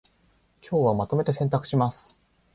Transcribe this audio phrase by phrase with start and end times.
[0.67, 2.15] 今日はまとめて洗濯します